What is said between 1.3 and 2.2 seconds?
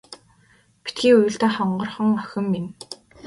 даа хонгорхон